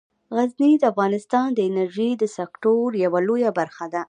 غزني 0.35 0.71
د 0.79 0.83
افغانستان 0.91 1.47
د 1.53 1.59
انرژۍ 1.69 2.11
د 2.17 2.23
سکتور 2.37 2.87
یوه 3.03 3.19
لویه 3.27 3.51
برخه 3.59 3.85
ده. 3.93 3.99